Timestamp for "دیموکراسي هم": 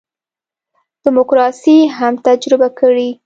1.05-2.13